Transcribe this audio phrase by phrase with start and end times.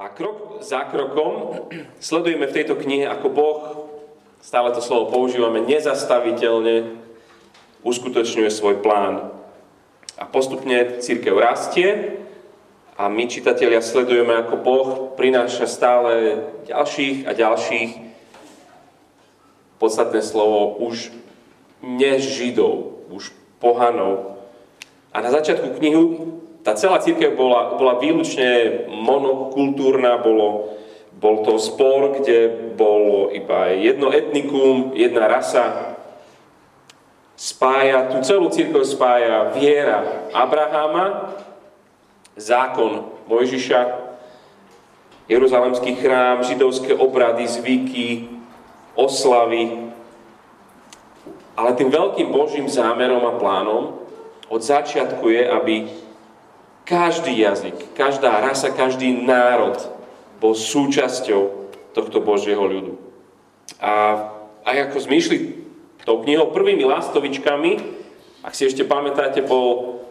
[0.00, 1.68] A krok za krokom
[2.00, 3.60] sledujeme v tejto knihe, ako Boh,
[4.40, 6.96] stále to slovo používame, nezastaviteľne
[7.84, 9.28] uskutočňuje svoj plán.
[10.16, 12.16] A postupne církev rastie
[12.96, 17.90] a my, čitatelia, sledujeme, ako Boh prináša stále ďalších a ďalších
[19.76, 21.12] podstatné slovo už
[21.84, 24.40] než Židov, už pohanov.
[25.12, 30.78] A na začiatku knihu tá celá církev bola, bola výlučne monokultúrna, bolo,
[31.18, 35.94] bol to spor, kde bolo iba jedno etnikum, jedna rasa.
[37.34, 41.34] Spája, tú celú církev spája viera Abraháma,
[42.38, 44.14] zákon Mojžiša,
[45.26, 48.28] Jeruzalemský chrám, židovské obrady, zvyky,
[48.94, 49.90] oslavy.
[51.58, 53.98] Ale tým veľkým Božím zámerom a plánom
[54.52, 55.74] od začiatku je, aby
[56.82, 59.78] každý jazyk, každá rasa, každý národ
[60.42, 62.98] bol súčasťou tohto Božieho ľudu.
[63.78, 64.26] A
[64.66, 65.38] aj ako zmýšli
[66.02, 68.02] tou knihou prvými lastovičkami,
[68.42, 70.02] ak si ešte pamätáte, bol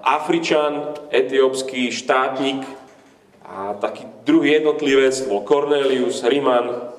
[0.00, 2.64] Afričan, etiópsky štátnik
[3.44, 6.94] a taký druhý jednotlivec bol Cornelius, Riman.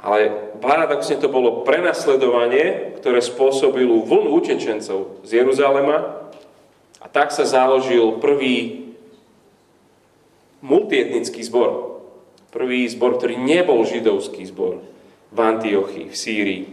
[0.00, 6.23] Ale paradoxne to bolo prenasledovanie, ktoré spôsobilo vlnu utečencov z Jeruzalema
[7.04, 8.88] a tak sa založil prvý
[10.64, 12.00] multietnický zbor.
[12.48, 14.80] Prvý zbor, ktorý nebol židovský zbor
[15.28, 16.64] v Antiochii, v Sýrii.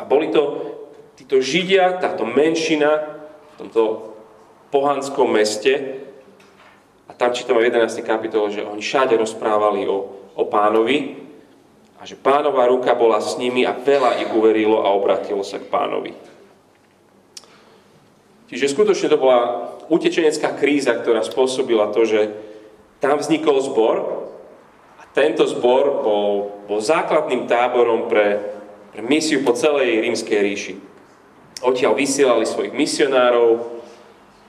[0.00, 0.72] A boli to
[1.20, 3.20] títo židia, táto menšina
[3.54, 3.82] v tomto
[4.72, 6.00] pohanskom meste.
[7.04, 8.00] A tam čítame v 11.
[8.00, 9.98] kapitole, že oni všade rozprávali o,
[10.34, 11.20] o pánovi
[12.00, 15.68] a že pánova ruka bola s nimi a veľa ich uverilo a obratilo sa k
[15.68, 16.33] pánovi.
[18.54, 22.30] Čiže skutočne to bola utečenecká kríza, ktorá spôsobila to, že
[23.02, 24.30] tam vznikol zbor
[24.94, 28.38] a tento zbor bol, bol základným táborom pre,
[28.94, 30.74] pre misiu po celej rímskej ríši.
[31.66, 33.58] Odtiaľ vysielali svojich misionárov,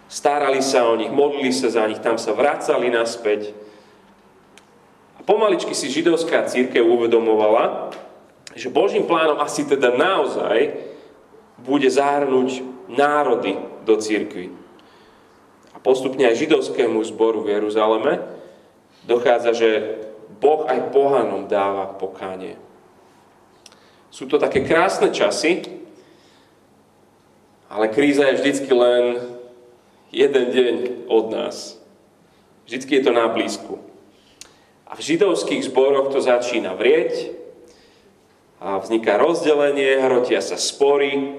[0.05, 3.57] starali sa o nich, modlili sa za nich, tam sa vracali naspäť.
[5.17, 7.89] A pomaličky si židovská církev uvedomovala,
[8.53, 10.77] že Božím plánom asi teda naozaj
[11.57, 14.51] bude zahrnúť národy do církvy.
[15.73, 18.23] A postupne aj židovskému zboru v Jeruzaleme
[19.05, 19.69] dochádza, že
[20.41, 22.57] Boh aj pohanom dáva pokánie.
[24.09, 25.67] Sú to také krásne časy,
[27.67, 29.03] ale kríza je vždycky len
[30.09, 30.75] jeden deň
[31.11, 31.75] od nás.
[32.65, 33.83] Vždycky je to na blízku.
[34.87, 37.35] A v židovských zboroch to začína vrieť,
[38.65, 41.37] a vzniká rozdelenie, hrotia sa spory,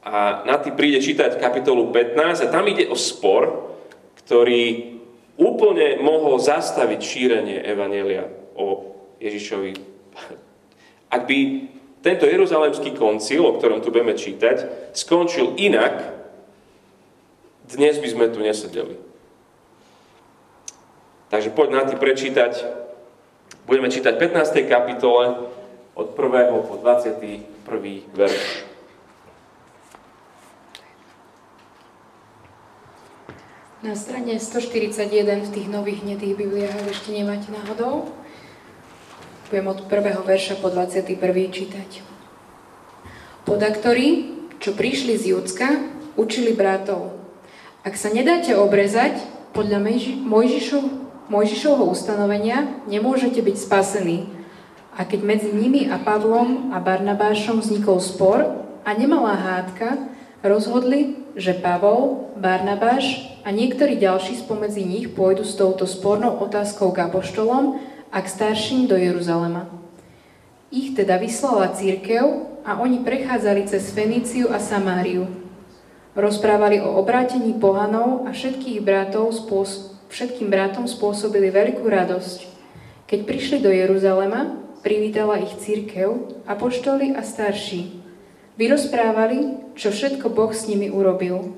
[0.00, 3.76] a na tým príde čítať kapitolu 15 a tam ide o spor,
[4.24, 4.96] ktorý
[5.36, 8.24] úplne mohol zastaviť šírenie Evanelia
[8.56, 9.72] o Ježišovi.
[11.14, 11.38] Ak by
[12.00, 16.16] tento Jeruzalemský koncil, o ktorom tu budeme čítať, skončil inak,
[17.68, 18.96] dnes by sme tu nesedeli.
[21.30, 22.52] Takže poď na tým prečítať.
[23.68, 24.66] Budeme čítať 15.
[24.66, 25.46] kapitole
[25.94, 26.66] od 1.
[26.66, 27.44] po 21.
[28.16, 28.69] verš.
[33.80, 35.08] Na strane 141
[35.48, 38.12] v tých nových hnedých Bibliách, ešte nemáte náhodou,
[39.48, 41.16] budem od prvého verša po 21.
[41.48, 42.04] čítať.
[43.48, 45.80] Podaktori, čo prišli z Judska,
[46.20, 47.16] učili bratov.
[47.80, 49.16] Ak sa nedáte obrezať,
[49.56, 49.80] podľa
[50.28, 50.84] Mojžišov,
[51.32, 54.28] Mojžišovho ustanovenia nemôžete byť spasení.
[54.92, 58.44] A keď medzi nimi a Pavlom a Barnabášom vznikol spor
[58.84, 60.04] a nemalá hádka,
[60.44, 67.06] rozhodli, že Pavol, Barnabáš a niektorí ďalší spomedzi nich pôjdu s touto spornou otázkou k
[67.06, 67.78] apoštolom
[68.10, 69.70] a k starším do Jeruzalema.
[70.70, 75.26] Ich teda vyslala církev a oni prechádzali cez Feníciu a Samáriu.
[76.14, 82.50] Rozprávali o obrátení pohanov a všetkých bratov spôs- všetkým bratom spôsobili veľkú radosť.
[83.06, 87.99] Keď prišli do Jeruzalema, privítala ich církev, apoštoli a starší.
[88.60, 91.56] Vyrozprávali, čo všetko Boh s nimi urobil.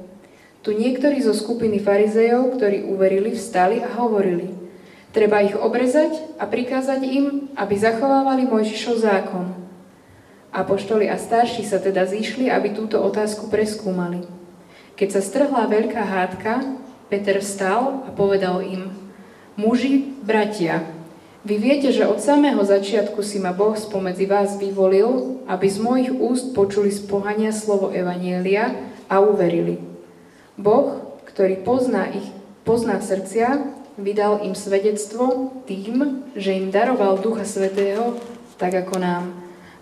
[0.62, 4.54] Tu niektorí zo skupiny farizejov, ktorí uverili, vstali a hovorili,
[5.10, 9.50] treba ich obrezať a prikázať im, aby zachovávali Mojžišov zákon.
[10.54, 14.22] Apoštoli a starší sa teda zišli, aby túto otázku preskúmali.
[14.94, 16.78] Keď sa strhla veľká hádka,
[17.10, 18.94] Peter vstal a povedal im,
[19.58, 20.86] muži, bratia,
[21.42, 26.10] vy viete, že od samého začiatku si ma Boh spomedzi vás vyvolil, aby z mojich
[26.14, 28.74] úst počuli spohania slovo Evanielia
[29.10, 29.82] a uverili.
[30.54, 32.28] Boh, ktorý pozná ich,
[32.62, 33.66] pozná srdcia,
[33.98, 38.16] vydal im svedectvo tým, že im daroval Ducha Svetého,
[38.56, 39.24] tak ako nám.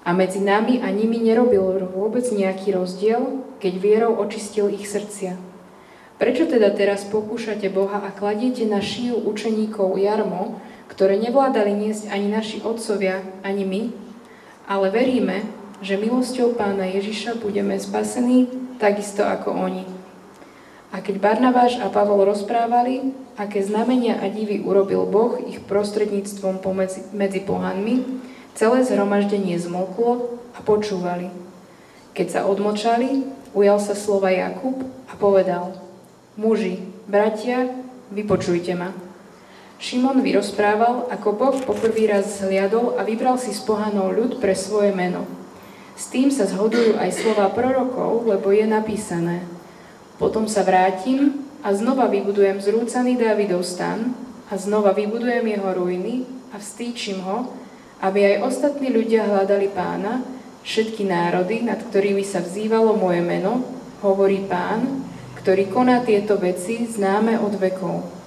[0.00, 1.60] A medzi nami a nimi nerobil
[1.92, 5.36] vôbec nejaký rozdiel, keď vierou očistil ich srdcia.
[6.16, 10.60] Prečo teda teraz pokúšate Boha a kladiete na šiju učeníkov jarmo,
[11.00, 13.82] ktoré nevládali niesť ani naši otcovia, ani my,
[14.68, 15.48] ale veríme,
[15.80, 19.88] že milosťou pána Ježiša budeme spasení takisto ako oni.
[20.92, 27.08] A keď Barnabáš a Pavol rozprávali, aké znamenia a divy urobil Boh ich prostredníctvom pomedzi,
[27.16, 28.04] medzi pohanmi,
[28.52, 31.32] celé zhromaždenie zmoklo a počúvali.
[32.12, 33.24] Keď sa odmočali,
[33.56, 35.80] ujal sa slova Jakub a povedal
[36.36, 36.76] Muži,
[37.08, 37.72] bratia,
[38.12, 39.09] vypočujte ma.
[39.80, 44.92] Šimon vyrozprával, ako Boh poprvý raz zhliadol a vybral si z pohanov ľud pre svoje
[44.92, 45.24] meno.
[45.96, 49.40] S tým sa zhodujú aj slova prorokov, lebo je napísané–
[50.20, 54.12] potom sa vrátim a znova vybudujem zrúcaný Dávidov stan
[54.52, 57.48] a znova vybudujem jeho ruiny a vstýčim ho,
[58.04, 60.20] aby aj ostatní ľudia hľadali pána,
[60.60, 63.64] všetky národy, nad ktorými sa vzývalo moje meno,
[64.04, 65.08] hovorí pán,
[65.40, 68.19] ktorý koná tieto veci známe od vekov.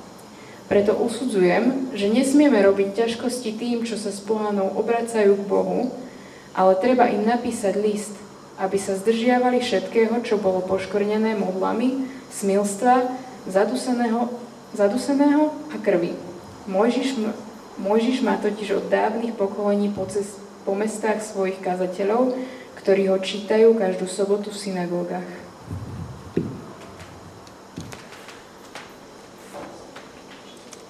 [0.71, 5.92] Preto usudzujem, že nesmieme robiť ťažkosti tým, čo sa s pohanou obracajú k Bohu,
[6.56, 8.15] ale treba im napísať list,
[8.62, 13.12] aby sa zdržiavali všetkého, čo bolo poškornené modlami, smilstva,
[13.50, 14.31] zaduseného,
[14.71, 16.15] zaduseného a krvi.
[16.69, 17.19] Mojžiš,
[17.81, 22.38] Mojžiš má totiž od dávnych pokolení po, cest, po mestách svojich kazateľov,
[22.80, 25.43] ktorí ho čítajú každú sobotu v synagógach.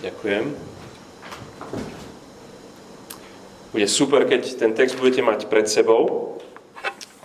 [0.04, 0.52] Ďakujem.
[3.72, 6.36] Bude super, keď ten text budete mať pred sebou.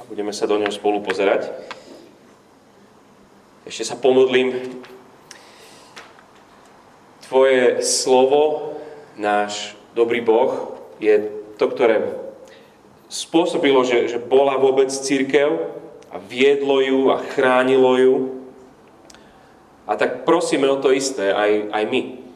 [0.07, 1.51] Budeme sa do neho spolu pozerať.
[3.67, 4.79] Ešte sa pomodlím.
[7.27, 8.79] Tvoje slovo,
[9.19, 12.15] náš dobrý Boh, je to, ktoré
[13.11, 15.75] spôsobilo, že, že bola vôbec církev
[16.15, 18.15] a viedlo ju a chránilo ju.
[19.83, 22.28] A tak prosíme o to isté aj, aj my,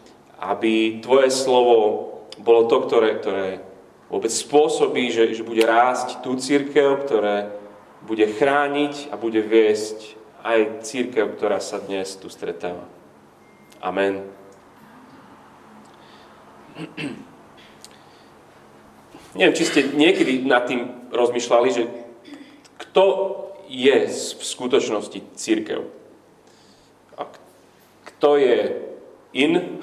[0.43, 1.79] aby Tvoje slovo
[2.43, 3.63] bolo to, ktoré, ktoré
[4.11, 7.55] vôbec spôsobí, že, že bude rásť tú církev, ktoré
[8.03, 12.83] bude chrániť a bude viesť aj církev, ktorá sa dnes tu stretáva.
[13.79, 14.27] Amen.
[19.39, 21.87] Neviem, či ste niekedy nad tým rozmýšľali, že
[22.83, 23.05] kto
[23.71, 25.87] je v skutočnosti církev?
[27.17, 27.31] A
[28.13, 28.83] kto je
[29.33, 29.81] in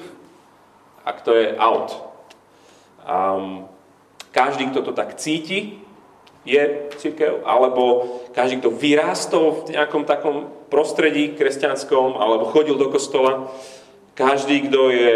[1.10, 1.90] a kto je out?
[3.02, 3.66] Um,
[4.30, 5.82] každý, kto to tak cíti,
[6.46, 13.50] je církev, alebo každý, kto vyrástol v nejakom takom prostredí kresťanskom, alebo chodil do kostola,
[14.14, 15.14] každý, kto je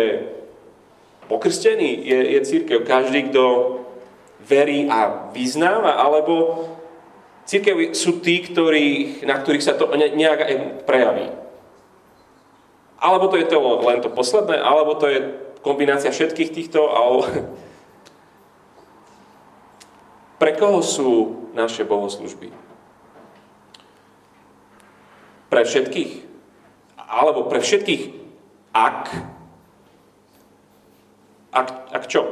[1.30, 3.78] pokrstený, je, je církev, každý, kto
[4.44, 6.66] verí a vyznáva, alebo
[7.48, 11.32] církev sú tí, ktorých, na ktorých sa to nejak prejaví.
[13.00, 15.20] Alebo to je to len to posledné, alebo to je
[15.64, 17.24] kombinácia všetkých týchto, alebo
[20.36, 21.10] pre koho sú
[21.56, 22.52] naše bohoslužby?
[25.48, 26.12] Pre všetkých?
[27.00, 28.02] Alebo pre všetkých
[28.76, 29.00] ak?
[31.54, 32.26] Ak, ak čo?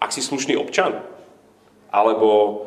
[0.00, 1.02] Ak si slušný občan?
[1.90, 2.62] Alebo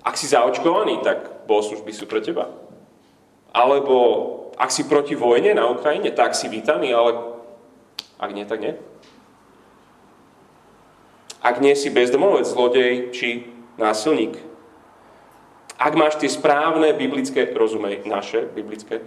[0.00, 2.48] ak si zaočkovaný, tak bohoslužby sú pre teba?
[3.52, 3.96] Alebo
[4.56, 7.31] ak si proti vojne na Ukrajine, tak si vítaný, ale
[8.22, 8.78] ak nie, tak nie.
[11.42, 14.38] Ak nie si bezdomovec, zlodej či násilník.
[15.74, 19.02] Ak máš tie správne biblické, rozumej, naše biblické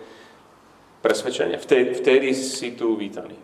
[0.99, 3.39] presvedčenia, vtedy, vtedy si tu vítaný.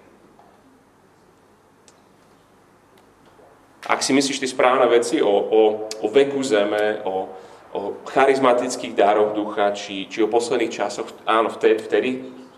[3.88, 7.32] Ak si myslíš tie správne veci o, o, o veku zeme, o,
[7.72, 7.80] o
[8.12, 12.10] charizmatických dároch ducha, či, či o posledných časoch, áno, vtedy, vtedy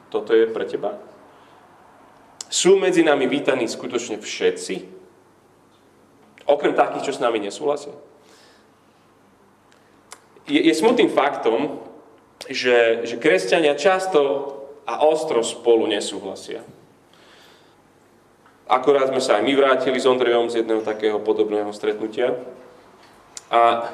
[0.10, 1.13] toto je pre teba.
[2.54, 4.86] Sú medzi nami vítaní skutočne všetci?
[6.46, 7.98] Okrem takých, čo s nami nesúhlasia.
[10.46, 11.82] Je, je smutným faktom,
[12.46, 14.22] že, že kresťania často
[14.86, 16.62] a ostro spolu nesúhlasia.
[18.70, 22.38] Akorát sme sa aj my vrátili s Ondrejom z jedného takého podobného stretnutia.
[23.50, 23.90] A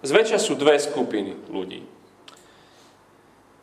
[0.00, 1.97] zväčša sú dve skupiny ľudí.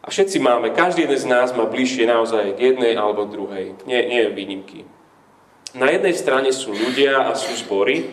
[0.06, 3.74] A všetci máme, každý jeden z nás má bližšie naozaj k jednej alebo druhej.
[3.90, 4.80] Nie, nie je výnimky.
[5.74, 8.06] Na jednej strane sú ľudia a sú zbory,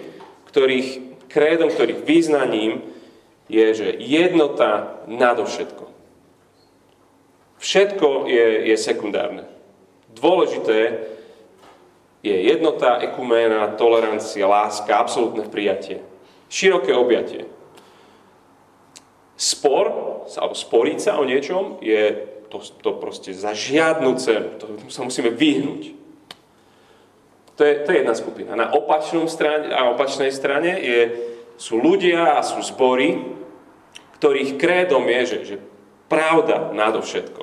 [0.49, 0.89] ktorých
[1.29, 2.81] krédom, ktorých význaním
[3.53, 5.93] je, že jednota nadovšetko.
[7.61, 9.45] Všetko je, je sekundárne.
[10.17, 11.07] Dôležité
[12.25, 16.01] je jednota, ekuména, tolerancia, láska, absolútne prijatie.
[16.49, 17.47] Široké objatie.
[19.37, 24.61] Spor, alebo sporiť sa o niečom, je to, to proste za žiadnu cenu.
[24.61, 25.97] To, sa musíme vyhnúť.
[27.57, 28.57] To je, to je jedna skupina.
[28.57, 28.69] Na,
[29.29, 31.01] strane, na opačnej strane je,
[31.57, 33.23] sú ľudia a sú zbory,
[34.21, 35.57] ktorých krédom je, že, že
[36.13, 37.43] pravda nadovšetko.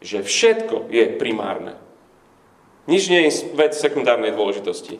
[0.00, 1.76] Že všetko je primárne.
[2.88, 4.96] Nič nie je vec sekundárnej dôležitosti.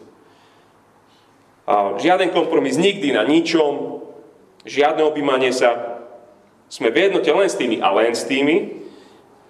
[1.65, 4.05] A žiaden kompromis nikdy na ničom,
[4.69, 5.98] žiadne objímanie sa,
[6.69, 8.85] sme v jednote len s tými a len s tými,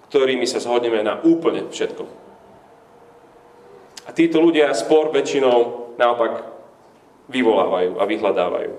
[0.09, 2.03] ktorými sa zhodneme na úplne všetko.
[4.07, 6.47] A títo ľudia spor väčšinou naopak
[7.29, 8.73] vyvolávajú a vyhľadávajú.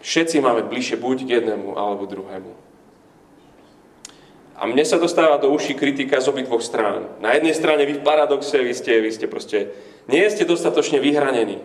[0.00, 2.52] Všetci máme bližšie buď k jednému alebo druhému.
[4.60, 7.08] A mne sa dostáva do uší kritika z obidvoch strán.
[7.24, 9.72] Na jednej strane vy v paradoxe, vy ste, vy ste proste,
[10.04, 11.64] nie ste dostatočne vyhranení.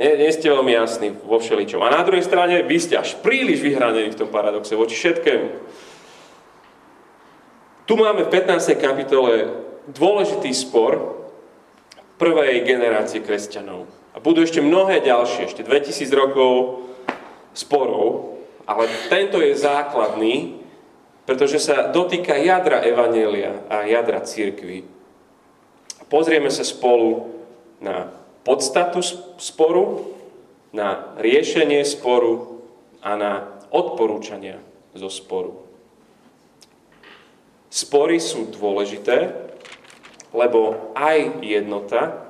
[0.00, 1.84] Nie, nie ste veľmi jasní vo všeličom.
[1.84, 5.48] A na druhej strane, vy ste až príliš vyhranení v tom paradoxe voči všetkému.
[7.84, 8.80] Tu máme v 15.
[8.80, 9.52] kapitole
[9.92, 11.20] dôležitý spor
[12.16, 13.92] prvej generácie kresťanov.
[14.16, 16.80] A budú ešte mnohé ďalšie, ešte 2000 rokov
[17.52, 20.64] sporov, ale tento je základný,
[21.28, 24.80] pretože sa dotýka jadra Evanielia a jadra církvy.
[26.08, 27.36] Pozrieme sa spolu
[27.84, 29.00] na podstatu
[29.36, 30.16] sporu,
[30.70, 32.62] na riešenie sporu
[33.02, 33.32] a na
[33.74, 34.62] odporúčania
[34.94, 35.66] zo sporu.
[37.70, 39.34] Spory sú dôležité,
[40.34, 42.26] lebo aj jednota,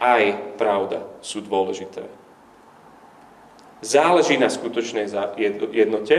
[0.00, 2.04] aj pravda sú dôležité.
[3.84, 5.08] Záleží na skutočnej
[5.72, 6.16] jednote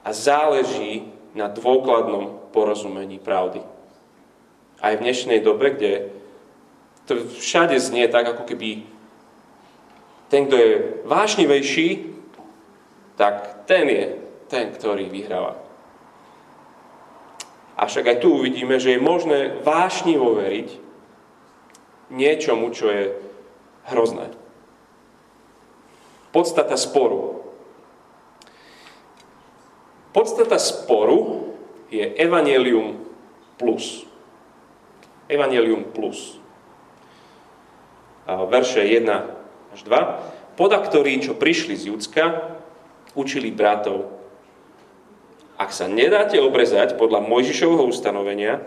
[0.00, 3.60] a záleží na dôkladnom porozumení pravdy.
[4.80, 6.21] Aj v dnešnej dobe, kde
[7.12, 8.82] to všade znie tak, ako keby
[10.32, 10.72] ten, kto je
[11.04, 11.88] vášnivejší,
[13.20, 14.04] tak ten je
[14.48, 15.60] ten, ktorý vyhráva.
[17.76, 20.68] Avšak aj tu uvidíme, že je možné vášnivo veriť
[22.12, 23.02] niečomu, čo je
[23.92, 24.32] hrozné.
[26.32, 27.44] Podstata sporu.
[30.16, 31.52] Podstata sporu
[31.92, 33.04] je Evangelium
[33.60, 34.08] plus.
[35.28, 36.41] Evangelium plus
[38.48, 40.56] verše 1 až 2.
[40.56, 42.56] Poda ktorí, čo prišli z Judska,
[43.16, 44.12] učili bratov.
[45.56, 48.64] Ak sa nedáte obrezať podľa Mojžišovho ustanovenia,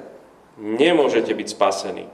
[0.58, 2.06] nemôžete byť spasení.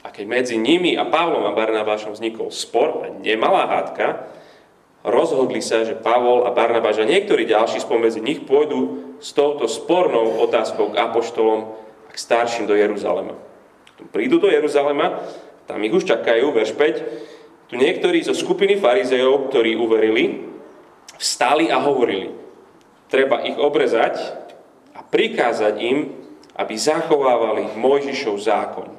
[0.00, 4.32] A keď medzi nimi a Pavlom a Barnabášom vznikol spor a nemalá hádka,
[5.04, 10.40] rozhodli sa, že Pavol a Barnabáš a niektorí ďalší spomedzi nich pôjdu s touto spornou
[10.44, 11.76] otázkou k apoštolom
[12.08, 13.36] a k starším do Jeruzalema.
[14.12, 15.20] Prídu do Jeruzalema
[15.70, 17.70] tam ich už čakajú, verš 5.
[17.70, 20.50] Tu niektorí zo skupiny farizejov, ktorí uverili,
[21.14, 22.34] vstali a hovorili,
[23.06, 24.18] treba ich obrezať
[24.98, 26.10] a prikázať im,
[26.58, 28.90] aby zachovávali Mojžišov zákon.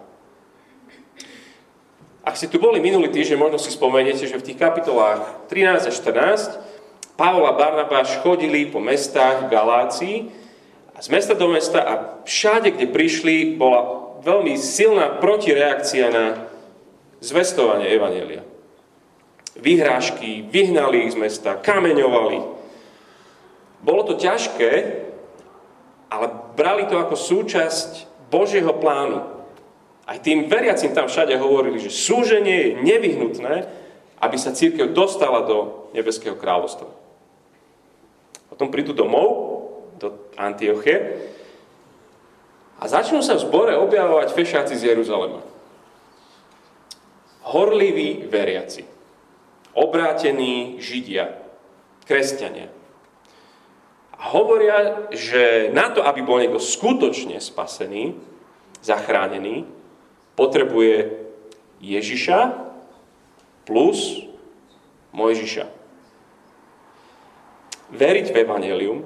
[2.23, 5.91] Ak ste tu boli minulý týždeň, možno si spomeniete, že v tých kapitolách 13 a
[5.91, 10.15] 14 Pavol a Barnabáš chodili po mestách v Galácii
[10.95, 16.25] a z mesta do mesta a všade, kde prišli, bola veľmi silná protireakcia na
[17.21, 18.41] zvestovanie Evanelia.
[19.55, 22.39] Vyhrážky, vyhnali ich z mesta, kameňovali.
[23.85, 24.71] Bolo to ťažké,
[26.09, 29.21] ale brali to ako súčasť Božieho plánu.
[30.09, 33.55] Aj tým veriacim tam všade hovorili, že súženie je nevyhnutné,
[34.17, 36.89] aby sa církev dostala do nebeského kráľovstva.
[38.49, 39.61] Potom prídu domov,
[40.01, 41.29] do Antioche,
[42.81, 45.50] a začnú sa v zbore objavovať fešáci z Jeruzalema
[47.51, 48.87] horliví veriaci,
[49.75, 51.35] obrátení židia,
[52.07, 52.71] kresťania.
[54.15, 58.15] A hovoria, že na to, aby bol niekto skutočne spasený,
[58.79, 59.67] zachránený,
[60.39, 61.21] potrebuje
[61.81, 62.39] Ježiša
[63.67, 64.23] plus
[65.11, 65.65] Mojžiša.
[67.91, 68.99] Veriť v Evangelium,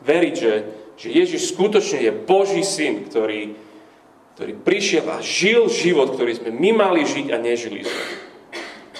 [0.00, 0.52] veriť, že,
[0.96, 3.52] že Ježiš skutočne je Boží syn, ktorý
[4.40, 8.04] ktorý prišiel a žil život, ktorý sme my mali žiť a nežili sme.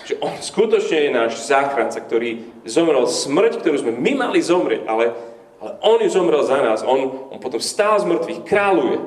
[0.05, 5.17] Že on skutočne je náš záchranca, ktorý zomrel smrť, ktorú sme my mali zomrieť, ale,
[5.65, 6.85] ale on ju zomrel za nás.
[6.85, 9.01] On, on potom stál z mŕtvych, kráľuje.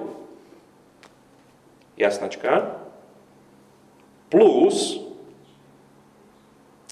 [2.02, 2.82] Jasnačka.
[4.34, 5.06] Plus,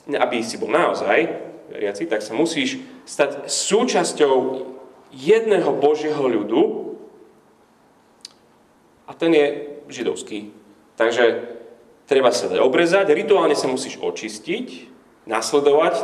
[0.06, 1.18] aby si bol naozaj
[1.74, 2.78] veriaci, tak sa musíš
[3.10, 4.70] stať súčasťou
[5.10, 6.91] jedného Božieho ľudu,
[9.12, 10.56] a ten je židovský.
[10.96, 11.44] Takže
[12.08, 14.88] treba sa dať obrezať, rituálne sa musíš očistiť,
[15.28, 15.96] nasledovať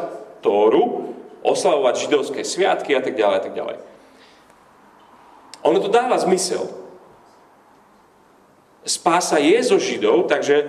[0.43, 3.77] Tóru, oslavovať židovské sviatky a tak ďalej a tak ďalej.
[5.63, 6.67] Ono to dáva zmysel.
[8.87, 10.63] Spása je zo Židov, takže,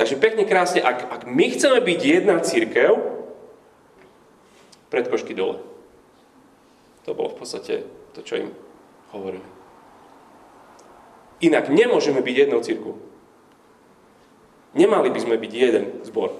[0.00, 2.96] takže pekne krásne, ak, ak my chceme byť jedna církev,
[4.88, 5.60] predkošky dole.
[7.04, 7.74] To bolo v podstate
[8.16, 8.48] to, čo im
[9.12, 9.61] hovorili.
[11.42, 12.96] Inak nemôžeme byť jednou círku.
[14.72, 16.32] Nemali by sme byť jeden zbor.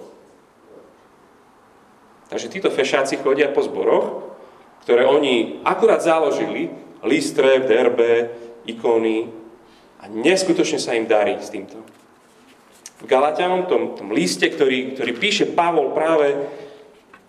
[2.33, 4.33] Takže títo fešáci chodia po zboroch,
[4.87, 6.73] ktoré oni akurát založili,
[7.05, 8.33] listre, derbe,
[8.65, 9.29] ikony,
[10.03, 11.79] a neskutočne sa im darí s týmto.
[13.03, 16.35] V Galatianom, tom, tom liste, ktorý, ktorý píše Pavol práve,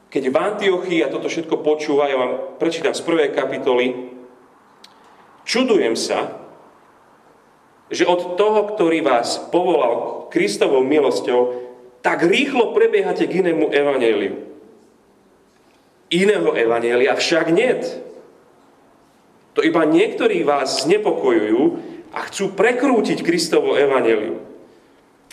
[0.10, 4.14] keď v Antiochii a toto všetko počúva, ja vám prečítam z prvej kapitoly,
[5.46, 6.43] čudujem sa,
[7.94, 11.62] že od toho, ktorý vás povolal Kristovou milosťou,
[12.02, 14.54] tak rýchlo prebiehate k inému evaneliu
[16.14, 17.82] iného evanielia však niet.
[19.58, 21.62] To iba niektorí vás znepokojujú
[22.14, 24.42] a chcú prekrútiť Kristovo evanelium.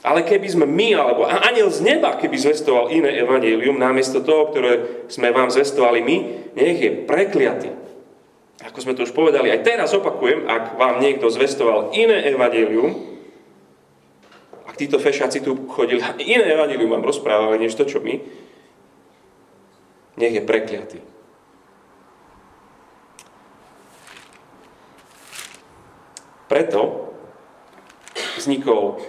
[0.00, 4.72] Ale keby sme my, alebo aniel z neba, keby zvestoval iné evanelium, namiesto toho, ktoré
[5.12, 6.16] sme vám zvestovali my,
[6.56, 7.79] nech je prekliatý.
[8.60, 12.92] Ako sme to už povedali, aj teraz opakujem, ak vám niekto zvestoval iné evanelium,
[14.68, 18.20] ak títo fešáci tu chodili a iné evanelium vám rozprávali, než to, čo my,
[20.20, 21.00] nech je prekliatý.
[26.50, 27.14] Preto
[28.36, 29.00] vznikol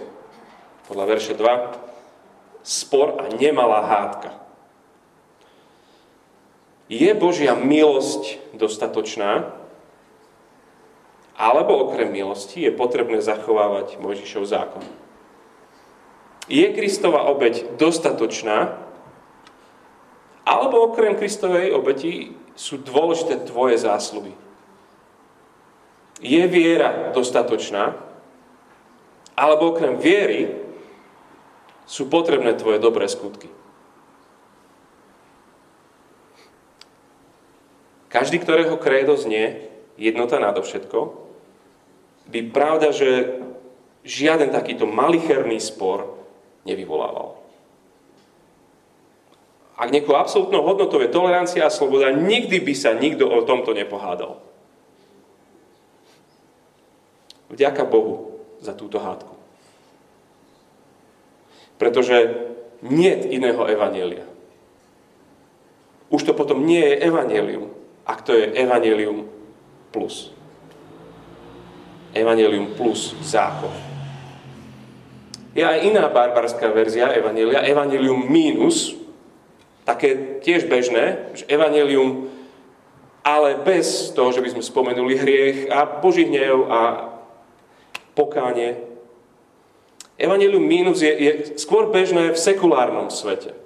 [0.88, 4.41] podľa verše 2 spor a nemalá hádka.
[6.92, 9.48] Je Božia milosť dostatočná,
[11.32, 14.84] alebo okrem milosti je potrebné zachovávať Mojžišov zákon.
[16.52, 18.76] Je Kristova obeď dostatočná,
[20.44, 24.36] alebo okrem Kristovej obeti sú dôležité tvoje zásluhy.
[26.20, 27.96] Je viera dostatočná?
[29.32, 30.60] Alebo okrem viery
[31.88, 33.48] sú potrebné tvoje dobré skutky?
[38.12, 41.16] Každý, ktorého krédo znie jednota nadovšetko,
[42.28, 43.40] by pravda, že
[44.04, 46.20] žiaden takýto malicherný spor
[46.68, 47.40] nevyvolával.
[49.80, 54.38] Ak niekoho absolútnou hodnotou je tolerancia a sloboda, nikdy by sa nikto o tomto nepohádal.
[57.48, 59.34] Vďaka Bohu za túto hádku.
[61.80, 62.46] Pretože
[62.84, 64.28] nie iného evanielia.
[66.12, 69.28] Už to potom nie je evanelium, ak to je evanelium
[69.94, 70.34] plus.
[72.12, 73.72] Evangelium plus zákon.
[75.52, 78.96] Je aj iná barbarská verzia evanelia, evanelium minus,
[79.84, 82.28] také tiež bežné, že evanelium,
[83.22, 86.80] ale bez toho, že by sme spomenuli hriech a Boží hnev a
[88.16, 88.80] pokánie.
[90.16, 93.56] Evangelium mínus je, je skôr bežné v sekulárnom svete,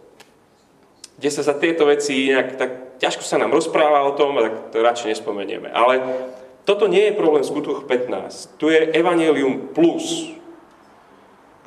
[1.18, 4.84] kde sa za tieto veci nejak tak ťažko sa nám rozpráva o tom, tak to
[4.84, 5.68] radšej nespomenieme.
[5.72, 6.00] Ale
[6.68, 8.58] toto nie je problém skutkoch 15.
[8.58, 10.34] Tu je Evangelium plus,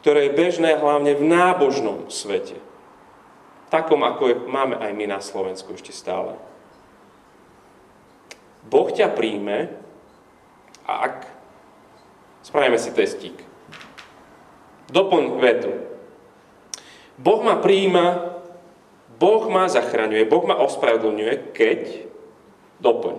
[0.03, 2.69] ktoré je bežné hlavne v nábožnom svete
[3.69, 6.35] takom, ako je, máme aj my na Slovensku ešte stále.
[8.65, 9.71] Boh ťa príjme,
[10.83, 11.29] ak
[12.43, 13.37] spravíme si testík.
[14.89, 15.71] Doplň vetu.
[17.21, 18.28] Boh ma príjma,
[19.19, 22.07] Boh ma zachraňuje, Boh ma ospravedlňuje, keď
[22.79, 23.17] doplň.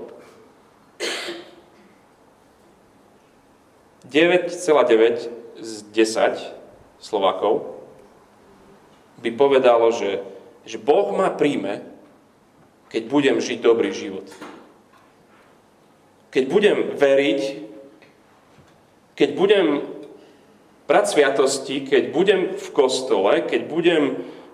[4.09, 7.79] 9,9 z 10 Slovákov
[9.21, 10.25] by povedalo, že
[10.65, 11.83] že Boh ma príjme,
[12.91, 14.27] keď budem žiť dobrý život.
[16.31, 17.41] Keď budem veriť,
[19.19, 19.67] keď budem
[20.87, 24.03] brať sviatosti, keď budem v kostole, keď budem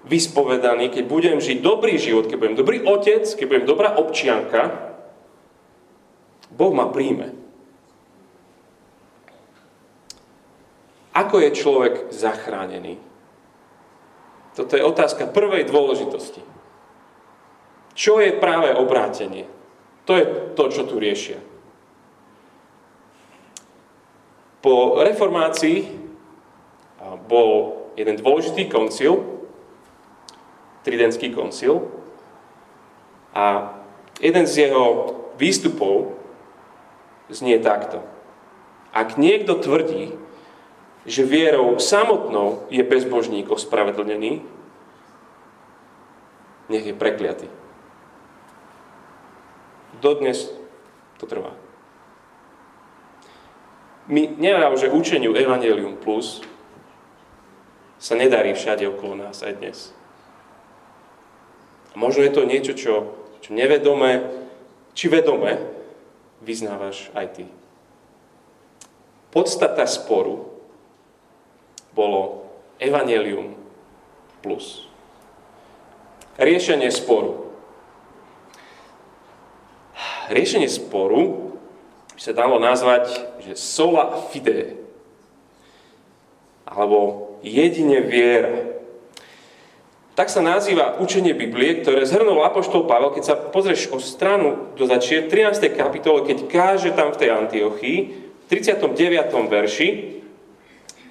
[0.07, 4.95] vyspovedaný, keď budem žiť dobrý život, keď budem dobrý otec, keď budem dobrá občianka,
[6.55, 7.35] Boh ma príjme.
[11.13, 13.03] Ako je človek zachránený?
[14.57, 16.41] Toto je otázka prvej dôležitosti.
[17.93, 19.49] Čo je práve obrátenie?
[20.09, 20.25] To je
[20.57, 21.41] to, čo tu riešia.
[24.61, 25.89] Po reformácii
[27.29, 29.36] bol jeden dôležitý koncil,
[30.87, 31.83] Tridentský koncil,
[33.37, 33.77] a
[34.17, 36.17] jeden z jeho výstupov
[37.29, 38.01] znie takto.
[38.97, 40.17] Ak niekto tvrdí,
[41.05, 44.41] že vierou samotnou je bezbožník ospravedlnený,
[46.73, 47.47] nech je prekliatý.
[50.01, 50.49] Dodnes
[51.21, 51.53] to trvá.
[54.09, 56.41] My neviem, že učeniu Evangelium Plus
[58.01, 59.79] sa nedarí všade okolo nás aj dnes.
[61.97, 62.95] A možno je to niečo, čo,
[63.41, 64.29] čo nevedome,
[64.93, 65.57] či vedome
[66.45, 67.45] vyznávaš aj ty.
[69.33, 70.45] Podstata sporu
[71.97, 72.45] bolo
[72.77, 73.57] Evangelium
[74.45, 74.85] plus.
[76.37, 77.49] Riešenie sporu.
[80.29, 81.57] Riešenie sporu
[82.13, 83.09] by sa dalo nazvať,
[83.41, 84.77] že sola fide,
[86.69, 88.66] alebo jedine viera.
[90.17, 94.89] Tak sa nazýva učenie Biblie, ktoré zhrnul Apoštol Pavel, keď sa pozrieš o stranu do
[94.89, 95.77] začie 13.
[95.77, 98.97] kapitole, keď káže tam v tej Antiochii, v 39.
[99.53, 99.89] verši,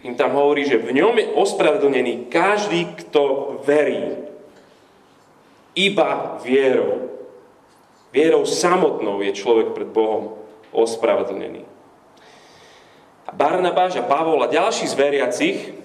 [0.10, 4.26] im tam hovorí, že v ňom je ospravedlnený každý, kto verí.
[5.78, 7.13] Iba vierou.
[8.10, 10.34] Vierou samotnou je človek pred Bohom
[10.74, 11.62] ospravedlnený.
[13.30, 15.85] A Barnabáš a Pavol a ďalší z veriacich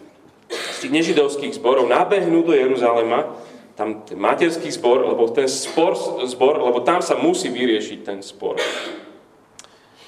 [0.89, 3.37] nežidovských zborov nabehnú do Jeruzalema,
[3.77, 8.57] tam ten materský zbor, lebo ten spor, zbor, lebo tam sa musí vyriešiť ten spor.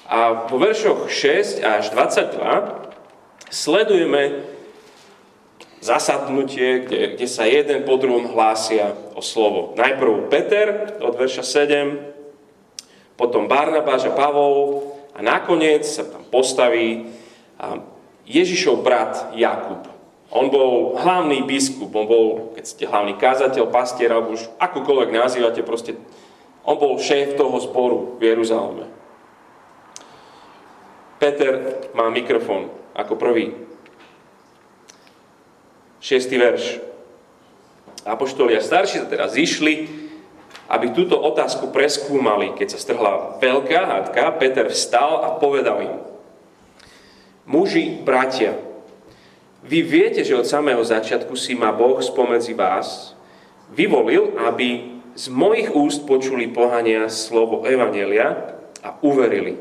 [0.09, 2.37] A vo veršoch 6 až 22
[3.49, 4.45] sledujeme
[5.83, 9.75] zasadnutie, kde, kde sa jeden po druhom hlásia o slovo.
[9.75, 10.67] Najprv Peter
[11.03, 17.13] od verša 7, potom Barnabáš a Pavol a nakoniec sa tam postaví
[18.25, 19.92] Ježišov brat Jakub.
[20.33, 22.25] On bol hlavný biskup, on bol,
[22.57, 25.93] keď ste hlavný kázateľ, pastier, alebo už akokoľvek nazývate, proste
[26.65, 28.89] on bol šéf toho zboru v Jeruzaleme.
[31.21, 33.53] Peter má mikrofón ako prvý.
[36.01, 36.81] Šiestý verš.
[38.03, 39.87] Apoštoli a starší sa teraz zišli,
[40.67, 42.57] aby túto otázku preskúmali.
[42.57, 45.95] Keď sa strhla veľká hádka, Peter vstal a povedal im,
[47.47, 48.72] muži, bratia,
[49.63, 53.15] vy viete, že od samého začiatku si ma Boh spomedzi vás
[53.71, 59.55] vyvolil, aby z mojich úst počuli pohania slovo Evanelia a uverili.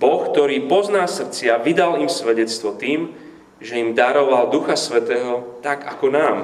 [0.00, 3.12] Boh, ktorý pozná srdcia, vydal im svedectvo tým,
[3.60, 6.38] že im daroval Ducha Svetého tak ako nám.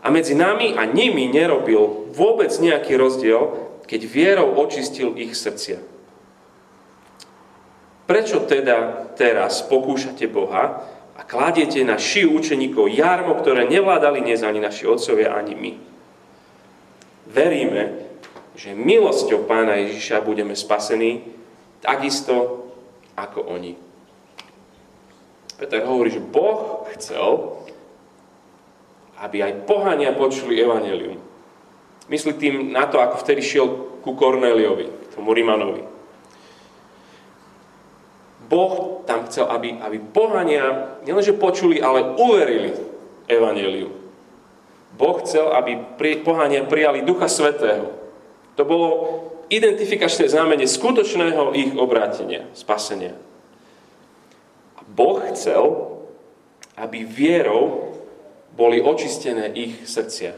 [0.00, 5.95] A medzi nami a nimi nerobil vôbec nejaký rozdiel, keď vierou očistil ich srdcia.
[8.06, 10.86] Prečo teda teraz pokúšate Boha
[11.18, 15.72] a kladiete na šiu učeníkov jarmo, ktoré nevládali dnes ani naši otcovia, ani my?
[17.26, 18.06] Veríme,
[18.54, 21.26] že milosťou Pána Ježiša budeme spasení
[21.82, 22.70] takisto
[23.18, 23.74] ako oni.
[25.58, 27.58] Peter hovorí, že Boh chcel,
[29.18, 31.18] aby aj pohania počuli evanelium.
[32.06, 33.66] Myslí tým na to, ako vtedy šiel
[34.04, 35.95] ku Korneliovi, k tomu Rimanovi.
[38.46, 42.70] Boh tam chcel, aby, aby pohania nielenže počuli, ale uverili
[43.26, 43.90] Evangeliu.
[44.94, 47.90] Boh chcel, aby pri, pohania prijali Ducha Svetého.
[48.54, 48.88] To bolo
[49.50, 53.12] identifikačné znamenie skutočného ich obrátenia, spasenia.
[54.86, 55.92] Boh chcel,
[56.78, 57.92] aby vierou
[58.54, 60.32] boli očistené ich srdcia.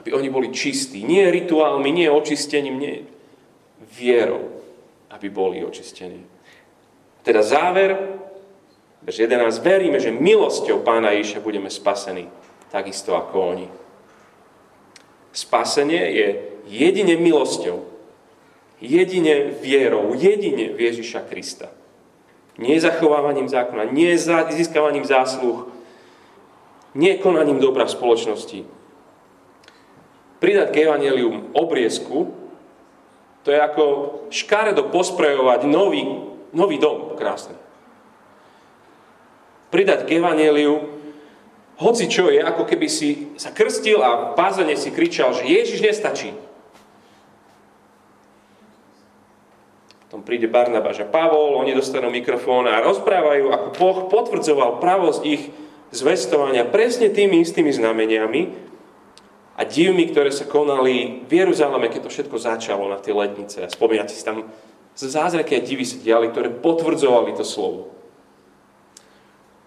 [0.00, 1.04] Aby oni boli čistí.
[1.06, 2.94] Nie rituálmi, nie očistením, nie
[3.94, 4.53] vierou
[5.14, 6.26] aby boli očistení.
[7.22, 8.18] Teda záver,
[9.06, 12.26] verš 11, veríme, že milosťou Pána Ježiša budeme spasení,
[12.74, 13.68] takisto ako oni.
[15.30, 16.28] Spasenie je
[16.66, 17.86] jedine milosťou,
[18.82, 21.70] jedine vierou, jedine v Ježiša Krista.
[22.58, 24.14] Nie zachovávaním zákona, nie
[24.50, 25.66] získavaním zásluh,
[26.94, 28.60] nie konaním dobra v spoločnosti.
[30.38, 32.43] Pridať k evanelium obriezku
[33.44, 33.84] to je ako
[34.32, 36.02] škaredo posprejovať nový,
[36.56, 37.54] nový dom, krásny.
[39.68, 40.80] Pridať k evaneliu,
[41.76, 45.84] hoci čo je, ako keby si sa krstil a v bázene si kričal, že Ježiš
[45.84, 46.32] nestačí.
[50.06, 55.50] Potom príde Barnabáš a Pavol, oni dostanú mikrofón a rozprávajú, ako Boh potvrdzoval pravosť ich
[55.90, 58.72] zvestovania presne tými istými znameniami,
[59.54, 63.62] a divmi, ktoré sa konali v Jeruzaleme, keď to všetko začalo na tie letnice.
[63.62, 64.50] A spomínate si tam
[64.98, 67.94] zázraky a divy sa diali, ktoré potvrdzovali to slovo.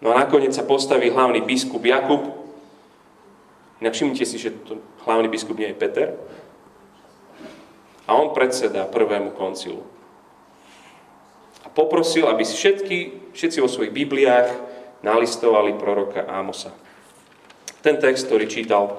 [0.04, 2.36] No a nakoniec sa postaví hlavný biskup Jakub.
[3.80, 6.08] Inak všimnite si, že to hlavný biskup nie je Peter.
[8.08, 9.84] A on predseda prvému koncilu.
[11.76, 12.98] poprosil, aby si všetky,
[13.38, 14.50] všetci vo svojich Bibliách
[15.06, 16.74] nalistovali proroka Ámosa.
[17.86, 18.98] Ten text, ktorý čítal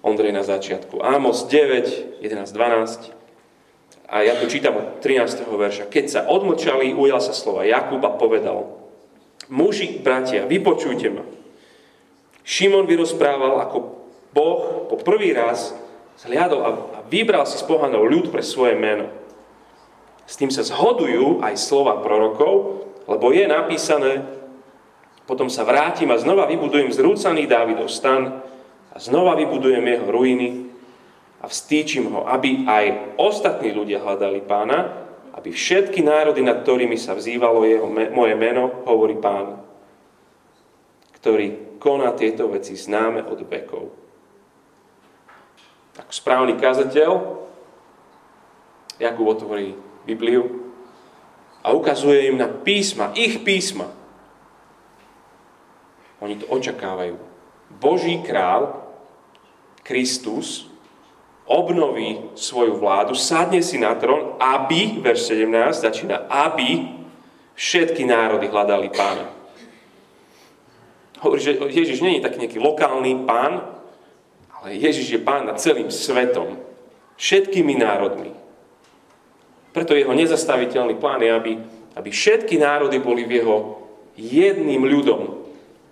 [0.00, 1.04] Ondrej na začiatku.
[1.04, 3.12] Ámos 9, 11, 12.
[4.08, 5.44] A ja tu čítam od 13.
[5.44, 5.84] verša.
[5.92, 8.80] Keď sa odmlčali, ujal sa slova Jakub a povedal,
[9.52, 11.24] muži, bratia, vypočujte ma.
[12.42, 13.76] Šimon vyrozprával, ako
[14.32, 15.76] Boh po prvý raz
[16.18, 16.70] zhliadol a
[17.06, 19.06] vybral si z pohanov ľud pre svoje meno.
[20.24, 24.22] S tým sa zhodujú aj slova prorokov, lebo je napísané,
[25.26, 28.42] potom sa vrátim a znova vybudujem zrúcaný Dávidov stan
[28.90, 30.48] a znova vybudujem jeho ruiny
[31.40, 37.14] a vstýčim ho, aby aj ostatní ľudia hľadali pána, aby všetky národy, nad ktorými sa
[37.14, 39.62] vzývalo jeho, moje meno, hovorí pán,
[41.22, 43.84] ktorý koná tieto veci známe od vekov.
[45.96, 47.40] Ako správny kazateľ,
[49.00, 49.72] Jakub otvorí
[50.04, 50.72] Bibliu
[51.64, 53.88] a ukazuje im na písma, ich písma.
[56.20, 57.29] Oni to očakávajú.
[57.70, 58.82] Boží král,
[59.86, 60.70] Kristus,
[61.50, 66.86] obnoví svoju vládu, sadne si na trón, aby, verš 17 začína, aby
[67.58, 69.26] všetky národy hľadali pána.
[71.20, 73.66] Hovorí, že Ježiš nie je taký nejaký lokálny pán,
[74.56, 76.56] ale Ježiš je pán nad celým svetom,
[77.18, 78.32] všetkými národmi.
[79.70, 81.52] Preto jeho nezastaviteľný plán je, aby,
[81.98, 83.56] aby všetky národy boli v jeho
[84.16, 85.44] jedným ľudom,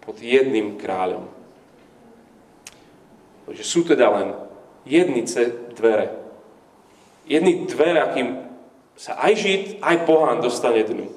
[0.03, 1.38] pod jedným kráľom.
[3.49, 4.29] Takže sú teda len
[4.85, 6.13] jednice dvere.
[7.25, 8.45] Jedny dvere, akým
[8.93, 11.09] sa aj žid, aj pohán dostane dnu.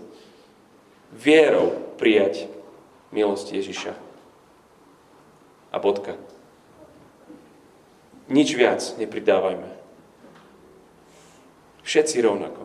[1.11, 2.47] Vierou prijať
[3.11, 3.93] milosť Ježiša.
[5.71, 6.15] A bodka.
[8.31, 9.67] Nič viac nepridávajme.
[11.83, 12.63] Všetci rovnako.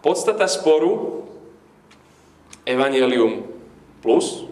[0.00, 1.24] Podstata sporu
[2.64, 3.44] Evangelium
[4.00, 4.48] plus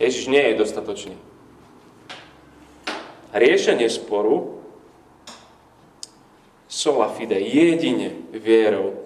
[0.00, 1.29] Ježiš nie je dostatočný.
[3.30, 4.58] Riešenie sporu
[6.66, 8.98] sola fide jedine vierou.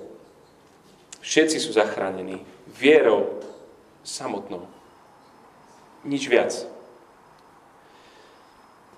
[1.20, 2.40] Všetci sú zachránení.
[2.68, 3.40] Vierou
[4.04, 4.68] samotnou.
[6.04, 6.52] Nič viac.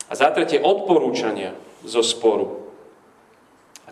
[0.07, 2.67] A za tretie odporúčania zo sporu.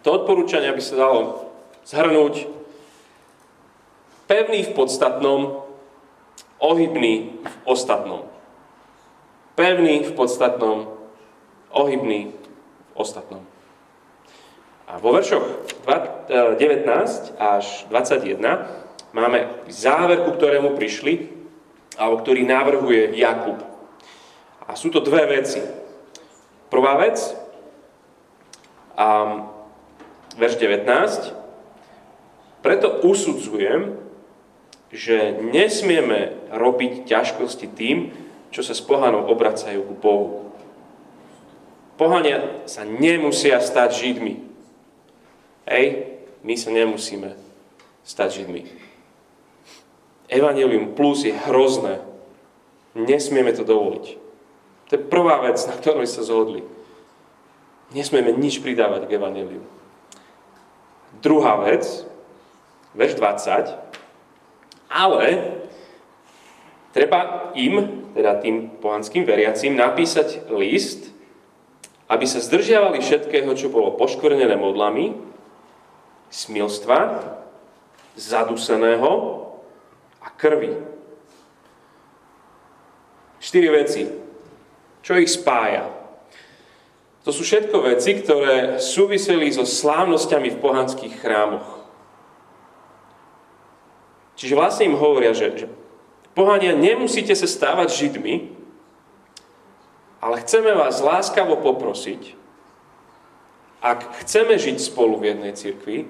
[0.04, 1.48] To odporúčanie by sa dalo
[1.88, 2.44] zhrnúť
[4.28, 5.64] pevný v podstatnom,
[6.60, 8.28] ohybný v ostatnom.
[9.56, 10.92] Pevný v podstatnom,
[11.74, 13.42] ohybný v ostatnom.
[14.84, 16.60] A vo veršoch 19 e,
[17.40, 21.32] až 21 máme záver, ku ktorému prišli,
[21.98, 23.58] alebo ktorý navrhuje Jakub.
[24.64, 25.60] A sú to dve veci.
[26.68, 27.20] Prvá vec,
[28.94, 29.06] a
[30.38, 32.62] verš 19.
[32.62, 33.98] Preto usudzujem,
[34.94, 38.14] že nesmieme robiť ťažkosti tým,
[38.54, 40.53] čo sa s pohanou obracajú k Bohu.
[41.94, 44.35] Pohania sa nemusia stať Židmi.
[45.70, 47.38] Hej, my sa nemusíme
[48.02, 48.66] stať Židmi.
[50.26, 52.02] Evangelium plus je hrozné.
[52.98, 54.04] Nesmieme to dovoliť.
[54.90, 56.66] To je prvá vec, na ktorej sa zhodli.
[57.94, 59.62] Nesmieme nič pridávať k Evangeliu.
[61.22, 61.87] Druhá vec,
[62.98, 63.70] verš 20,
[64.90, 65.26] ale
[66.90, 71.13] treba im, teda tým pohanským veriacím, napísať list,
[72.08, 75.16] aby sa zdržiavali všetkého, čo bolo poškvrnené modlami,
[76.28, 77.32] smilstva,
[78.14, 79.10] zaduseného
[80.20, 80.74] a krvi.
[83.40, 84.02] Štyri veci.
[85.04, 85.88] Čo ich spája?
[87.24, 91.84] To sú všetko veci, ktoré súviseli so slávnosťami v pohanských chrámoch.
[94.36, 95.66] Čiže vlastne im hovoria, že, že
[96.36, 98.52] pohania nemusíte sa stávať židmi,
[100.24, 102.32] ale chceme vás láskavo poprosiť,
[103.84, 106.08] ak chceme žiť spolu v jednej cirkvi,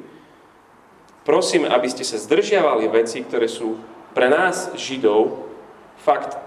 [1.26, 3.74] prosím, aby ste sa zdržiavali veci, ktoré sú
[4.14, 5.42] pre nás, Židov,
[5.98, 6.38] fakt,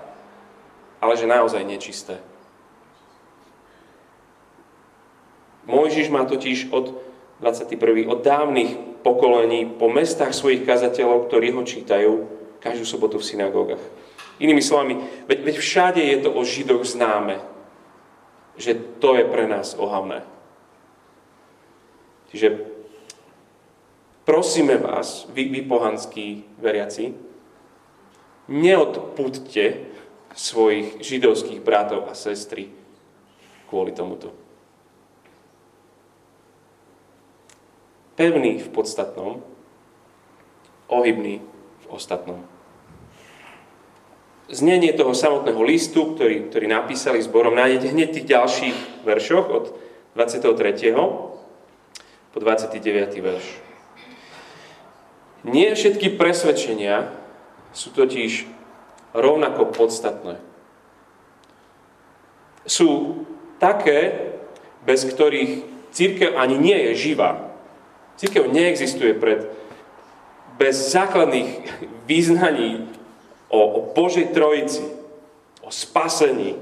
[1.03, 2.23] ale že naozaj nečisté.
[5.67, 6.95] Mojžiš má totiž od
[7.43, 8.07] 21.
[8.07, 12.31] od dávnych pokolení po mestách svojich kazateľov, ktorí ho čítajú
[12.63, 13.83] každú sobotu v synagógach.
[14.39, 17.56] Inými slovami, veď, veď všade je to o Židoch známe,
[18.57, 20.25] že to je pre nás ohavné.
[22.33, 22.67] Čiže
[24.27, 27.15] prosíme vás, vy, vy pohanskí veriaci,
[28.51, 29.87] neodpúďte
[30.35, 32.69] svojich židovských bratov a sestry
[33.71, 34.47] kvôli tomuto.
[38.17, 39.45] pevný v podstatnom,
[40.89, 41.39] ohybný
[41.85, 42.41] v ostatnom.
[44.47, 49.65] Znenie toho samotného listu, ktorý, ktorý napísali zborom, nájdete hneď v tých ďalších veršoch od
[50.15, 50.95] 23.
[52.31, 52.79] po 29.
[53.19, 53.45] verš.
[55.43, 57.11] Nie všetky presvedčenia
[57.75, 58.47] sú totiž
[59.11, 60.39] rovnako podstatné.
[62.63, 63.23] Sú
[63.59, 64.31] také,
[64.87, 67.51] bez ktorých církev ani nie je živá.
[68.15, 69.43] Církev neexistuje pred,
[70.57, 71.61] bez základných
[72.09, 72.96] význaní
[73.49, 74.83] o, o Božej Trojici,
[75.63, 76.55] o spasení,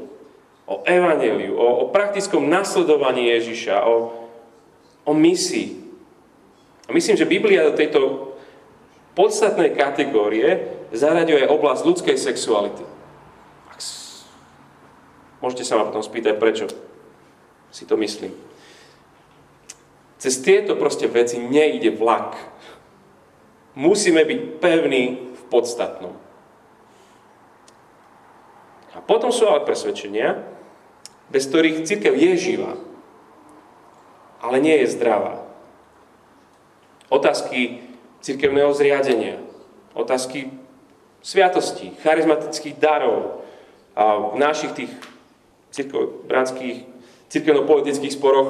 [0.66, 4.14] o evaneliu, o, o praktickom nasledovaní Ježiša, o,
[5.06, 5.86] o misii.
[6.86, 8.34] A myslím, že Biblia do tejto
[9.18, 12.86] podstatnej kategórie zaraďuje oblasť ľudskej sexuality.
[15.46, 16.66] Môžete sa ma potom spýtať, prečo
[17.70, 18.34] si to myslím.
[20.18, 22.34] Cez tieto proste veci nejde vlak.
[23.78, 26.25] Musíme byť pevní v podstatnom.
[29.06, 30.42] Potom sú ale presvedčenia,
[31.30, 32.74] bez ktorých církev je živá,
[34.42, 35.46] ale nie je zdravá.
[37.10, 37.86] Otázky
[38.22, 39.38] církevného zriadenia,
[39.94, 40.50] otázky
[41.22, 43.46] sviatostí, charizmatických darov
[43.98, 44.92] a v našich tých
[45.74, 46.94] církevno-politických
[47.30, 47.66] církevno
[48.14, 48.50] sporoch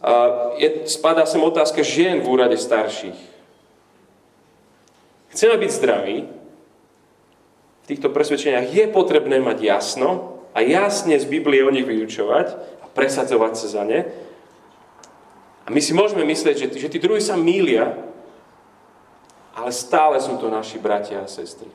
[0.00, 0.12] a
[0.56, 3.16] je, spadá sem otázka žien v úrade starších.
[5.36, 6.16] Chceme byť zdraví,
[7.86, 12.46] týchto presvedčeniach je potrebné mať jasno a jasne z Biblie o nich vyučovať
[12.82, 14.00] a presadzovať sa za ne.
[15.64, 17.94] A my si môžeme myslieť, že, že tí druhí sa mília,
[19.54, 21.68] ale stále sú to naši bratia a sestry.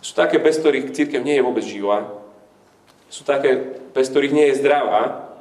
[0.00, 2.08] Sú také, bez ktorých církev nie je vôbec živá.
[3.12, 5.34] Sú také, bez ktorých nie je zdravá.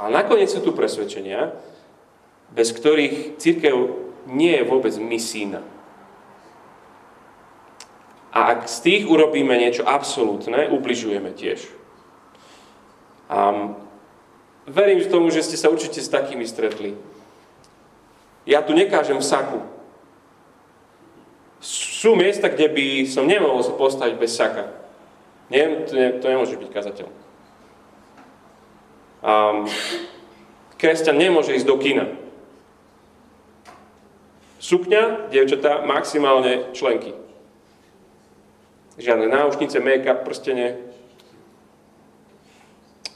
[0.00, 1.52] A nakoniec sú tu presvedčenia,
[2.50, 3.74] bez ktorých církev
[4.28, 5.60] nie je vôbec misína.
[8.32, 11.68] A ak z tých urobíme niečo absolútne, ubližujeme tiež.
[13.28, 13.76] A
[14.64, 16.96] verím tomu, že ste sa určite s takými stretli.
[18.48, 19.60] Ja tu nekážem saku.
[21.62, 24.72] Sú miesta, kde by som nemohol sa postaviť bez saka.
[25.52, 27.08] Nie, to, ne, to nemôže byť kazateľ.
[29.22, 29.70] Um,
[30.80, 32.10] kresťan nemôže ísť do kina.
[34.58, 37.14] Sukňa, dievčatá, maximálne členky.
[39.00, 40.76] Žiadne náušnice, make-up, prstenie.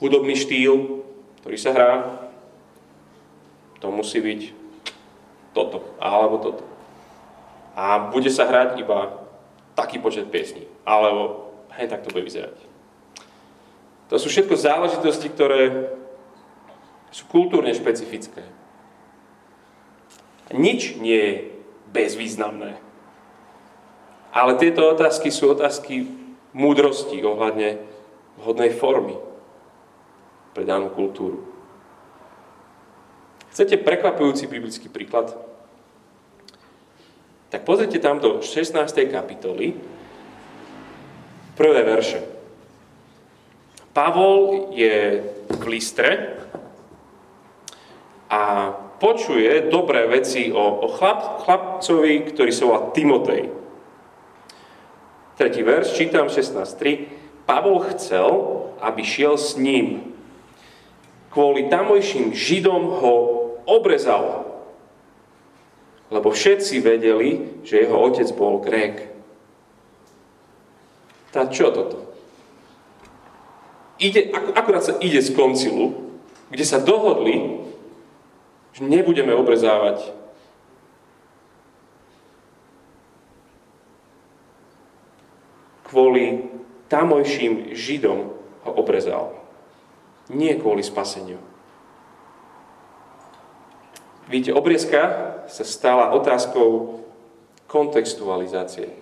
[0.01, 1.05] Hudobný štýl,
[1.45, 1.91] ktorý sa hrá.
[3.85, 4.41] To musí byť
[5.53, 6.65] toto, alebo toto.
[7.77, 9.21] A bude sa hrať iba
[9.77, 10.65] taký počet piesní.
[10.89, 12.57] Alebo hej, tak to bude vyzerať.
[14.09, 15.93] To sú všetko záležitosti, ktoré
[17.13, 18.45] sú kultúrne špecifické.
[20.57, 21.33] Nič nie je
[21.93, 22.86] bezvýznamné.
[24.37, 26.05] Ale tieto otázky sú otázky
[26.53, 27.81] múdrosti ohľadne
[28.37, 29.17] vhodnej formy
[30.53, 31.41] pre danú kultúru.
[33.57, 35.33] Chcete prekvapujúci biblický príklad?
[37.49, 38.77] Tak pozrite tam do 16.
[39.09, 39.73] kapitoly,
[41.57, 42.21] prvé verše.
[43.97, 46.37] Pavol je v Listre
[48.29, 48.69] a
[49.01, 53.66] počuje dobré veci o, o chlap, chlapcovi, ktorý sa volá Timotej.
[55.37, 57.45] Tretí verš, čítam 16.3.
[57.45, 58.25] Pavol chcel,
[58.81, 60.17] aby šiel s ním.
[61.29, 63.15] Kvôli tamojším Židom ho
[63.69, 64.49] obrezal,
[66.09, 69.13] lebo všetci vedeli, že jeho otec bol Grék.
[71.37, 72.01] Tá čo toto?
[74.01, 76.17] Ide, akurát sa ide z koncilu,
[76.49, 77.61] kde sa dohodli,
[78.73, 80.17] že nebudeme obrezávať
[85.97, 86.45] kvôli
[86.93, 88.37] tamojším Židom
[88.69, 89.33] ho obrezal.
[90.29, 91.41] Nie kvôli spaseniu.
[94.29, 95.01] Víte, obriezka
[95.49, 97.01] sa stala otázkou
[97.65, 98.93] kontextualizácie.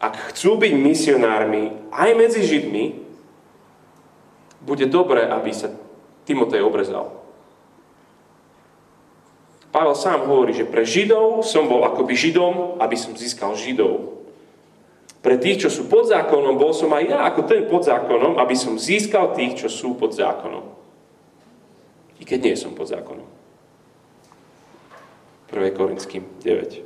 [0.00, 2.96] Ak chcú byť misionármi aj medzi Židmi,
[4.64, 5.68] bude dobré, aby sa
[6.24, 7.12] Timotej obrezal.
[9.68, 14.17] Pavel sám hovorí, že pre Židov som bol akoby Židom, aby som získal Židov.
[15.18, 18.54] Pre tých, čo sú pod zákonom, bol som aj ja ako ten pod zákonom, aby
[18.54, 20.62] som získal tých, čo sú pod zákonom.
[22.18, 23.26] I keď nie som pod zákonom.
[25.50, 25.74] 1.
[25.74, 26.84] Korinským 9.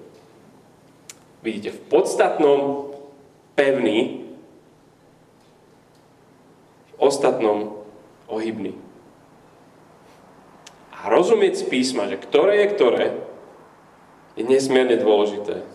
[1.43, 2.95] Vidíte, v podstatnom
[3.59, 4.22] pevný,
[6.89, 7.83] v ostatnom
[8.30, 8.78] ohybný.
[10.95, 13.07] A rozumieť z písma, že ktoré je ktoré,
[14.39, 15.66] je nesmierne dôležité.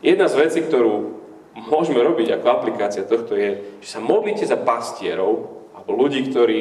[0.00, 1.20] Jedna z vecí, ktorú
[1.68, 6.60] môžeme robiť ako aplikácia tohto je, že sa modlíte za pastierov, alebo ľudí, ktorí,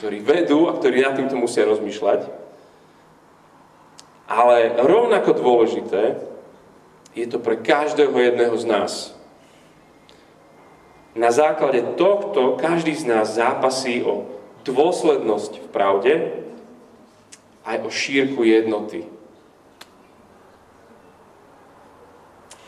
[0.00, 2.32] ktorí vedú a ktorí nad týmto musia rozmýšľať.
[4.32, 6.24] Ale rovnako dôležité
[7.12, 8.92] je to pre každého jedného z nás.
[11.12, 14.32] Na základe tohto každý z nás zápasí o
[14.64, 16.12] dôslednosť v pravde
[17.68, 19.04] aj o šírku jednoty.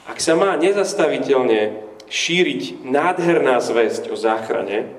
[0.05, 1.81] Ak sa má nezastaviteľne
[2.13, 4.93] šíriť nádherná zväzť o záchrane,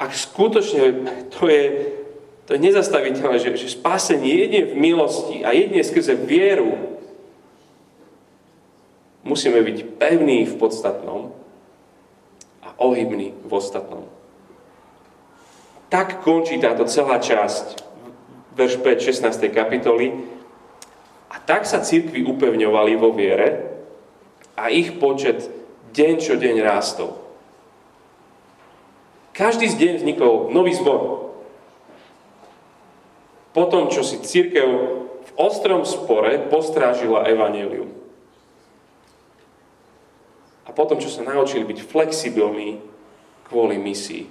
[0.00, 1.64] ak skutočne to je,
[2.48, 6.98] to je nezastaviteľné, že, že spásenie jedine v milosti a jedine skrze vieru
[9.22, 11.30] musíme byť pevní v podstatnom
[12.66, 14.10] a ohybní v ostatnom.
[15.86, 17.84] Tak končí táto celá časť,
[18.56, 19.52] verš 5, 16.
[19.52, 20.40] kapitoly.
[21.46, 23.72] Tak sa církvy upevňovali vo viere
[24.54, 25.50] a ich počet
[25.90, 27.18] deň čo deň rástol.
[29.32, 31.32] Každý z deň vznikol nový zbor.
[33.52, 34.68] Po tom, čo si církev
[35.22, 37.88] v ostrom spore postrážila evanelium.
[40.64, 42.80] A potom, čo sa naučili byť flexibilní
[43.48, 44.24] kvôli misii.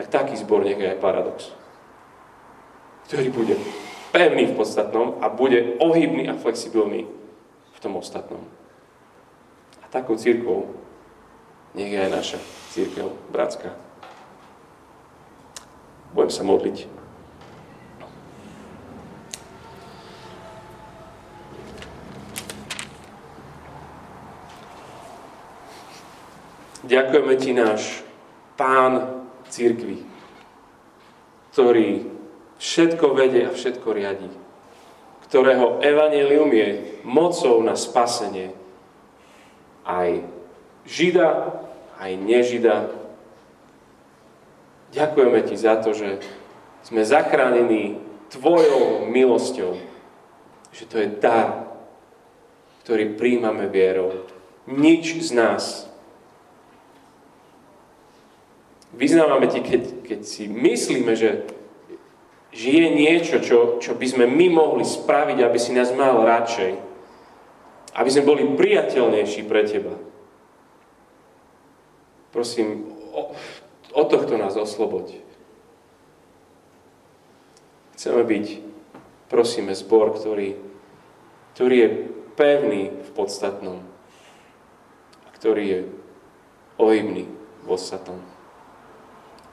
[0.00, 1.50] Tak taký zbor nech je aj paradox.
[3.10, 3.56] Ktorý bude
[4.12, 7.06] pevný v podstatnom a bude ohybný a flexibilný
[7.74, 8.42] v tom ostatnom.
[9.82, 10.74] A takou církvou
[11.76, 12.38] nech je aj naša
[12.74, 13.76] církev bratská.
[16.16, 16.88] Budem sa modliť.
[26.88, 28.00] Ďakujeme Ti, náš
[28.56, 30.02] Pán církvy,
[31.52, 32.17] ktorý
[32.58, 34.28] všetko vedie a všetko riadi,
[35.30, 36.68] ktorého evanelium je
[37.06, 38.52] mocou na spasenie
[39.88, 40.26] aj
[40.88, 41.52] Žida,
[42.00, 42.88] aj nežida.
[44.92, 46.20] Ďakujeme Ti za to, že
[46.84, 49.76] sme zachránení Tvojou milosťou,
[50.72, 51.68] že to je dar,
[52.84, 54.28] ktorý príjmame vierou.
[54.68, 55.88] Nič z nás.
[58.92, 61.48] Vyznávame Ti, keď, keď si myslíme, že,
[62.48, 66.72] že je niečo, čo, čo by sme my mohli spraviť, aby si nás mal radšej.
[67.92, 70.08] Aby sme boli priateľnejší pre Teba
[72.28, 73.32] Prosím, o,
[73.92, 75.16] o tohto nás osloboď.
[77.96, 78.46] Chceme byť,
[79.32, 80.54] prosíme, zbor, ktorý,
[81.56, 81.88] ktorý je
[82.38, 83.82] pevný v podstatnom
[85.26, 85.80] a ktorý je
[86.78, 87.26] ohybný
[87.64, 88.22] v ostatnom.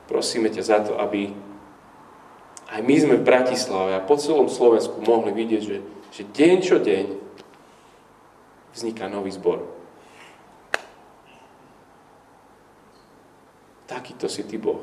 [0.06, 1.34] Prosíme ťa za to, aby
[2.70, 5.78] aj my sme v Bratislave a po celom Slovensku mohli vidieť, že,
[6.10, 7.06] že deň čo deň
[8.74, 9.64] vzniká nový zbor.
[13.86, 14.82] Takýto si Ty Boh.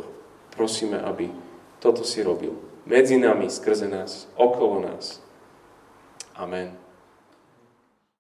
[0.55, 1.27] Prosíme, aby
[1.83, 2.55] toto si robil.
[2.87, 5.19] Medzi nami, skrze nás, okolo nás.
[6.39, 6.82] Amen.